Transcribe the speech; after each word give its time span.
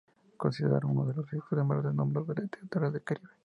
Considerado 0.35 0.87
uno 0.87 1.05
de 1.05 1.13
los 1.13 1.25
escritores 1.25 1.63
más 1.63 1.83
renombrados 1.83 2.29
de 2.29 2.33
la 2.33 2.41
literatura 2.41 2.89
del 2.89 3.03
Caribe. 3.03 3.29